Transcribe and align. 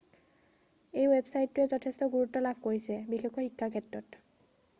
এই 1.01 1.03
ৱেবছাইটটোৱে 1.11 1.67
যথেষ্ট 1.75 2.09
গুৰুত্ব 2.15 2.43
লাভ 2.49 2.65
কৰিছে 2.67 2.99
বিশেষকৈ 3.13 3.49
শিক্ষাৰ 3.51 3.73
ক্ষেত্ৰত 3.77 4.25